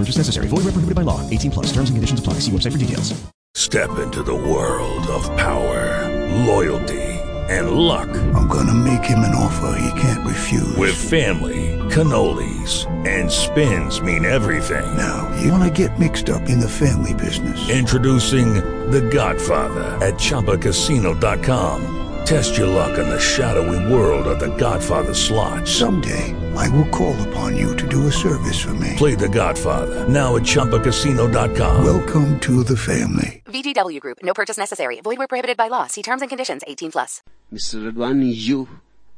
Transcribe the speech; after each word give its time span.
No 0.00 0.04
purchase 0.04 0.16
necessary. 0.16 0.48
Void 0.48 0.64
where 0.64 0.72
prohibited 0.72 0.94
by 0.94 1.02
law. 1.02 1.20
18 1.28 1.50
plus. 1.50 1.66
Terms 1.66 1.90
and 1.90 1.96
conditions 1.96 2.20
apply. 2.20 2.34
See 2.40 2.50
website 2.50 2.72
for 2.72 2.78
details. 2.78 3.12
Step 3.54 3.98
into 3.98 4.22
the 4.22 4.34
world 4.34 5.06
of 5.08 5.24
power, 5.36 6.08
loyalty, 6.46 7.02
and 7.50 7.72
luck. 7.72 8.08
I'm 8.34 8.48
gonna 8.48 8.72
make 8.72 9.04
him 9.04 9.18
an 9.18 9.34
offer 9.34 9.76
he 9.78 10.00
can't 10.00 10.26
refuse. 10.26 10.76
With 10.76 10.94
family, 10.94 11.76
cannolis, 11.90 12.86
and 13.06 13.30
spins 13.30 14.00
mean 14.00 14.24
everything. 14.24 14.96
Now, 14.96 15.28
you 15.42 15.52
wanna 15.52 15.70
get 15.70 15.98
mixed 15.98 16.30
up 16.30 16.48
in 16.48 16.60
the 16.60 16.68
family 16.68 17.12
business. 17.12 17.68
Introducing 17.68 18.54
The 18.90 19.02
Godfather 19.02 19.98
at 20.00 20.14
ChumbaCasino.com. 20.14 21.96
Test 22.24 22.56
your 22.56 22.68
luck 22.68 22.98
in 22.98 23.08
the 23.08 23.18
shadowy 23.18 23.92
world 23.92 24.26
of 24.28 24.38
The 24.38 24.54
Godfather 24.56 25.14
slot. 25.14 25.66
Someday, 25.66 26.34
I 26.56 26.68
will 26.70 26.86
call 26.88 27.16
upon 27.28 27.56
you 27.56 27.76
to 27.76 27.88
do 27.88 28.06
a 28.06 28.12
service 28.12 28.60
for 28.60 28.74
me. 28.74 28.94
Play 28.96 29.14
The 29.14 29.28
Godfather 29.28 30.08
now 30.08 30.36
at 30.36 30.42
ChumbaCasino.com. 30.42 31.84
Welcome 31.84 32.38
to 32.40 32.62
the 32.64 32.76
family. 32.76 33.42
VGW 33.46 34.00
Group. 34.00 34.18
No 34.22 34.34
purchase 34.34 34.58
necessary. 34.58 35.00
Void 35.00 35.18
where 35.18 35.28
prohibited 35.28 35.56
by 35.56 35.68
law. 35.68 35.86
See 35.86 36.02
terms 36.02 36.22
and 36.22 36.28
conditions. 36.28 36.62
18 36.66 36.92
plus. 36.92 37.22
Mr. 37.52 37.90
Advani, 37.90 38.32
you 38.34 38.68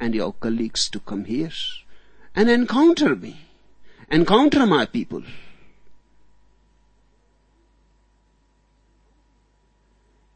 and 0.01 0.15
your 0.15 0.33
colleagues 0.33 0.89
to 0.91 1.01
come 1.01 1.25
here 1.27 1.51
and 2.35 2.49
encounter 2.49 3.15
me. 3.15 3.37
Encounter 4.11 4.67
my 4.67 4.87
people. 4.87 5.23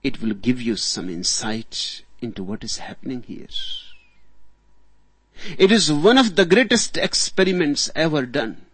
It 0.03 0.23
will 0.23 0.35
give 0.35 0.61
you 0.63 0.77
some 0.77 1.11
insight 1.11 2.03
into 2.21 2.43
what 2.45 2.63
is 2.63 2.79
happening 2.79 3.23
here. 3.23 3.49
It 5.59 5.71
is 5.71 5.93
one 5.93 6.19
of 6.19 6.37
the 6.37 6.45
greatest 6.45 6.97
experiments 6.97 7.91
ever 7.95 8.27
done. 8.27 8.65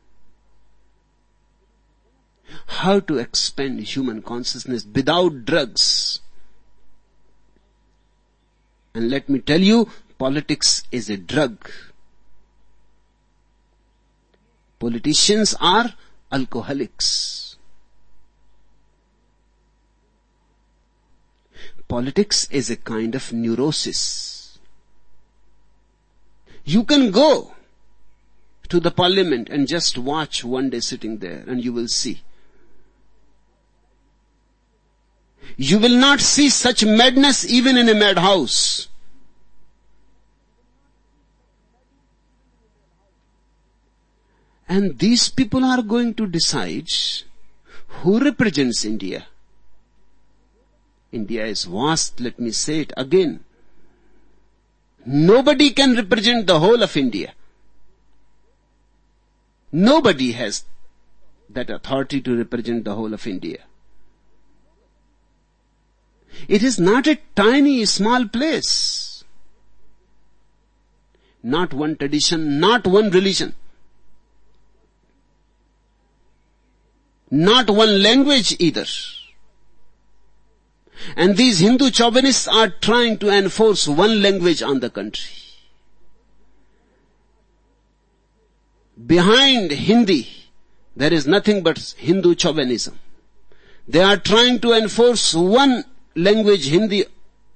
How 2.66 3.00
to 3.00 3.18
expand 3.18 3.80
human 3.80 4.22
consciousness 4.22 4.86
without 4.86 5.44
drugs. 5.44 6.20
And 8.94 9.10
let 9.10 9.28
me 9.28 9.40
tell 9.40 9.60
you, 9.60 9.88
politics 10.18 10.84
is 10.92 11.10
a 11.10 11.16
drug. 11.16 11.70
Politicians 14.78 15.54
are 15.60 15.94
alcoholics. 16.30 17.56
Politics 21.88 22.48
is 22.50 22.70
a 22.70 22.76
kind 22.76 23.14
of 23.14 23.32
neurosis. 23.32 24.41
You 26.64 26.84
can 26.84 27.10
go 27.10 27.54
to 28.68 28.80
the 28.80 28.90
parliament 28.90 29.48
and 29.48 29.66
just 29.66 29.98
watch 29.98 30.44
one 30.44 30.70
day 30.70 30.80
sitting 30.80 31.18
there 31.18 31.44
and 31.46 31.62
you 31.62 31.72
will 31.72 31.88
see. 31.88 32.22
You 35.56 35.78
will 35.78 35.98
not 35.98 36.20
see 36.20 36.48
such 36.48 36.84
madness 36.84 37.44
even 37.44 37.76
in 37.76 37.88
a 37.88 37.94
madhouse. 37.94 38.88
And 44.68 44.98
these 44.98 45.28
people 45.28 45.64
are 45.64 45.82
going 45.82 46.14
to 46.14 46.26
decide 46.26 46.88
who 47.88 48.18
represents 48.18 48.84
India. 48.86 49.26
India 51.10 51.44
is 51.44 51.64
vast, 51.64 52.20
let 52.20 52.38
me 52.38 52.50
say 52.52 52.80
it 52.80 52.92
again. 52.96 53.44
Nobody 55.04 55.70
can 55.70 55.96
represent 55.96 56.46
the 56.46 56.60
whole 56.60 56.82
of 56.82 56.96
India. 56.96 57.34
Nobody 59.72 60.32
has 60.32 60.64
that 61.48 61.70
authority 61.70 62.20
to 62.20 62.36
represent 62.36 62.84
the 62.84 62.94
whole 62.94 63.12
of 63.12 63.26
India. 63.26 63.64
It 66.48 66.62
is 66.62 66.78
not 66.78 67.06
a 67.06 67.18
tiny, 67.34 67.84
small 67.84 68.26
place. 68.28 69.24
Not 71.42 71.74
one 71.74 71.96
tradition, 71.96 72.60
not 72.60 72.86
one 72.86 73.10
religion. 73.10 73.54
Not 77.30 77.70
one 77.70 78.02
language 78.02 78.56
either. 78.58 78.84
And 81.16 81.36
these 81.36 81.58
Hindu 81.58 81.90
chauvinists 81.90 82.48
are 82.48 82.68
trying 82.68 83.18
to 83.18 83.30
enforce 83.30 83.88
one 83.88 84.22
language 84.22 84.62
on 84.62 84.80
the 84.80 84.90
country. 84.90 85.32
Behind 89.06 89.70
Hindi, 89.70 90.28
there 90.94 91.12
is 91.12 91.26
nothing 91.26 91.62
but 91.62 91.94
Hindu 91.98 92.34
chauvinism. 92.34 92.98
They 93.88 94.02
are 94.02 94.16
trying 94.16 94.60
to 94.60 94.72
enforce 94.72 95.34
one 95.34 95.84
language 96.14 96.68
Hindi 96.68 97.06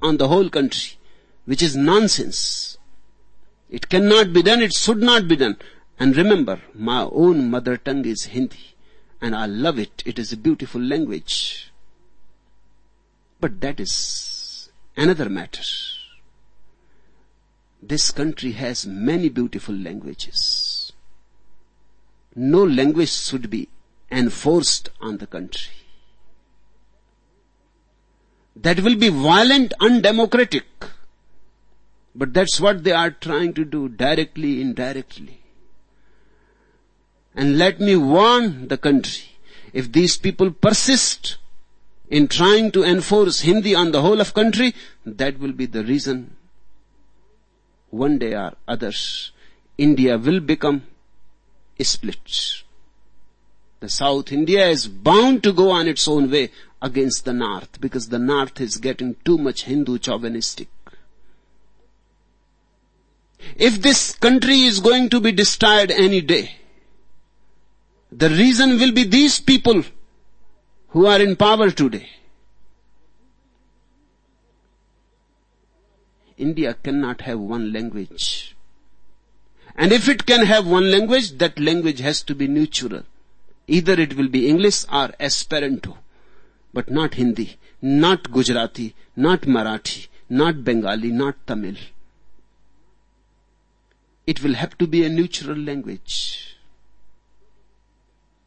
on 0.03 0.17
the 0.17 0.29
whole 0.29 0.49
country, 0.49 0.99
which 1.45 1.63
is 1.63 1.77
nonsense. 1.77 2.79
It 3.71 3.89
cannot 3.89 4.33
be 4.33 4.43
done, 4.43 4.63
it 4.63 4.73
should 4.73 4.99
not 4.99 5.29
be 5.29 5.37
done. 5.37 5.57
And 5.99 6.17
remember, 6.17 6.61
my 6.75 7.03
own 7.05 7.51
mother 7.51 7.77
tongue 7.77 8.05
is 8.05 8.25
Hindi, 8.25 8.75
and 9.21 9.35
I 9.35 9.47
love 9.47 9.79
it. 9.79 10.03
It 10.05 10.19
is 10.19 10.33
a 10.33 10.37
beautiful 10.37 10.81
language. 10.81 11.73
But 13.41 13.61
that 13.61 13.81
is 13.81 14.71
another 14.97 15.29
matter. 15.29 15.63
This 17.83 18.11
country 18.11 18.53
has 18.53 18.87
many 18.87 19.29
beautiful 19.29 19.75
languages. 19.75 20.93
No 22.35 22.65
language 22.65 23.11
should 23.11 23.49
be 23.51 23.69
enforced 24.11 24.91
on 25.01 25.19
the 25.19 25.27
country. 25.27 25.75
That 28.57 28.81
will 28.81 28.97
be 28.97 29.11
violent, 29.11 29.75
undemocratic. 29.81 30.65
But 32.15 32.33
that's 32.33 32.59
what 32.59 32.85
they 32.85 32.93
are 32.93 33.11
trying 33.11 33.53
to 33.55 33.65
do 33.65 33.91
directly, 33.91 34.63
indirectly. 34.63 35.41
And 37.35 37.59
let 37.59 37.79
me 37.81 37.97
warn 37.97 38.69
the 38.69 38.79
country, 38.79 39.37
if 39.75 39.93
these 39.93 40.17
people 40.17 40.51
persist 40.51 41.37
in 42.09 42.29
trying 42.29 42.71
to 42.73 42.85
enforce 42.85 43.41
Hindi 43.41 43.75
on 43.75 43.93
the 43.93 44.03
whole 44.03 44.21
of 44.21 44.35
country, 44.35 44.75
that 45.05 45.39
will 45.39 45.53
be 45.53 45.67
the 45.67 45.85
reason 45.85 46.37
one 47.91 48.19
day 48.19 48.35
or 48.35 48.55
others, 48.67 49.33
India 49.79 50.19
will 50.19 50.41
become 50.41 50.83
split. 51.81 52.63
The 53.81 53.89
South 53.89 54.33
India 54.33 54.67
is 54.69 54.89
bound 54.89 55.43
to 55.43 55.53
go 55.53 55.71
on 55.71 55.87
its 55.87 56.09
own 56.09 56.31
way 56.31 56.51
against 56.81 57.25
the 57.25 57.33
North 57.33 57.81
because 57.81 58.09
the 58.09 58.19
North 58.19 58.61
is 58.61 58.79
getting 58.79 59.17
too 59.25 59.39
much 59.39 59.65
Hindu 59.65 59.99
chauvinistic. 59.99 60.69
If 63.57 63.81
this 63.83 64.13
country 64.13 64.63
is 64.63 64.81
going 64.81 65.11
to 65.11 65.21
be 65.21 65.33
destroyed 65.33 65.91
any 65.91 66.21
day, 66.21 66.57
the 68.11 68.31
reason 68.31 68.79
will 68.79 68.93
be 68.93 69.05
these 69.05 69.41
people 69.41 69.83
who 70.97 71.05
are 71.05 71.21
in 71.21 71.37
power 71.37 71.71
today. 71.71 72.09
India 76.39 76.73
cannot 76.83 77.21
have 77.21 77.39
one 77.39 77.71
language. 77.71 78.57
And 79.77 79.93
if 79.93 80.09
it 80.09 80.25
can 80.25 80.47
have 80.47 80.67
one 80.67 80.91
language, 80.91 81.33
that 81.33 81.59
language 81.59 81.99
has 82.01 82.23
to 82.23 82.35
be 82.35 82.49
neutral. 82.49 83.03
Either 83.67 83.93
it 84.05 84.17
will 84.17 84.29
be 84.29 84.49
English 84.49 84.87
or 84.91 85.11
Esperanto, 85.21 85.99
but 86.73 86.91
not 86.91 87.13
Hindi, 87.13 87.59
not 87.83 88.33
Gujarati, 88.33 88.95
not 89.15 89.43
Marathi, 89.43 90.09
not 90.31 90.65
Bengali, 90.65 91.11
not 91.11 91.47
Tamil. 91.47 91.77
It 94.27 94.43
will 94.43 94.55
have 94.55 94.79
to 94.79 94.87
be 94.87 95.05
a 95.05 95.11
neutral 95.11 95.59
language. 95.59 96.57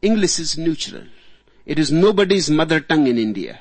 English 0.02 0.40
is 0.40 0.58
neutral. 0.58 1.04
It 1.70 1.78
is 1.78 1.92
nobody's 1.92 2.50
mother 2.50 2.80
tongue 2.80 3.06
in 3.06 3.16
India. 3.16 3.60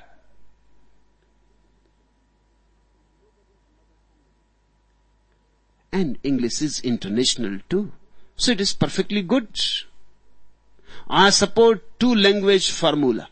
And 5.91 6.17
English 6.23 6.59
is 6.63 6.79
international 6.79 7.59
too. 7.69 7.91
So 8.35 8.53
it 8.53 8.61
is 8.61 8.73
perfectly 8.73 9.21
good. 9.21 9.49
I 11.07 11.29
support 11.29 11.83
two 11.99 12.15
language 12.15 12.71
formula. 12.71 13.29